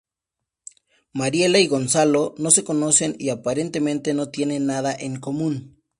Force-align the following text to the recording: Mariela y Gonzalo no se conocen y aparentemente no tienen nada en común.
Mariela 1.13 1.59
y 1.59 1.67
Gonzalo 1.67 2.33
no 2.39 2.49
se 2.49 2.63
conocen 2.63 3.15
y 3.19 3.29
aparentemente 3.29 4.15
no 4.15 4.29
tienen 4.29 4.65
nada 4.65 4.91
en 4.95 5.19
común. 5.19 5.79